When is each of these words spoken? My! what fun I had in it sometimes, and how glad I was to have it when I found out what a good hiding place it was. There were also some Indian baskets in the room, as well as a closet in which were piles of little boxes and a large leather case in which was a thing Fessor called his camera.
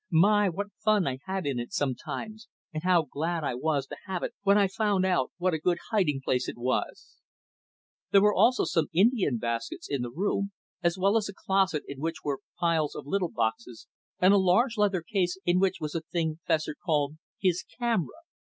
My! 0.09 0.49
what 0.49 0.73
fun 0.83 1.05
I 1.07 1.19
had 1.27 1.45
in 1.45 1.59
it 1.59 1.71
sometimes, 1.71 2.47
and 2.73 2.81
how 2.81 3.03
glad 3.03 3.43
I 3.43 3.53
was 3.53 3.85
to 3.85 3.97
have 4.07 4.23
it 4.23 4.33
when 4.41 4.57
I 4.57 4.67
found 4.67 5.05
out 5.05 5.31
what 5.37 5.53
a 5.53 5.59
good 5.59 5.77
hiding 5.91 6.21
place 6.25 6.49
it 6.49 6.57
was. 6.57 7.17
There 8.09 8.23
were 8.23 8.33
also 8.33 8.63
some 8.65 8.87
Indian 8.93 9.37
baskets 9.37 9.87
in 9.87 10.01
the 10.01 10.09
room, 10.09 10.53
as 10.81 10.97
well 10.97 11.17
as 11.17 11.29
a 11.29 11.35
closet 11.35 11.83
in 11.87 11.99
which 11.99 12.23
were 12.23 12.39
piles 12.59 12.95
of 12.95 13.05
little 13.05 13.29
boxes 13.29 13.85
and 14.19 14.33
a 14.33 14.39
large 14.39 14.75
leather 14.75 15.03
case 15.03 15.37
in 15.45 15.59
which 15.59 15.75
was 15.79 15.93
a 15.93 16.01
thing 16.01 16.39
Fessor 16.47 16.75
called 16.83 17.17
his 17.39 17.61
camera. 17.79 18.21